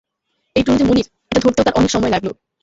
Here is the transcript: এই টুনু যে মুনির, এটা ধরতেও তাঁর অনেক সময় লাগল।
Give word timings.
এই 0.55 0.63
টুনু 0.65 0.77
যে 0.79 0.85
মুনির, 0.87 1.07
এটা 1.29 1.39
ধরতেও 1.43 1.65
তাঁর 1.65 1.77
অনেক 1.79 1.91
সময় 1.91 2.11
লাগল। 2.15 2.29